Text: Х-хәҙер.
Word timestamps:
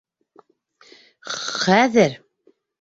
Х-хәҙер. 1.35 2.19